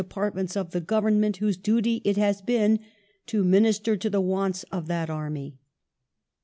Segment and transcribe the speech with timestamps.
[0.01, 2.79] ^^^'^^o partments of the Government whose duty it has been
[3.27, 5.59] to minister fail of the to the wants of that army